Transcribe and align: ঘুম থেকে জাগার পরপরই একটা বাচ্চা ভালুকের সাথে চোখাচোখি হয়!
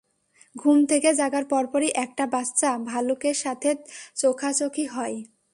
ঘুম 0.55 0.77
থেকে 0.85 1.09
জাগার 1.13 1.45
পরপরই 1.49 1.89
একটা 2.05 2.23
বাচ্চা 2.27 2.69
ভালুকের 2.89 3.35
সাথে 3.43 3.69
চোখাচোখি 4.15 4.85
হয়! 4.87 5.17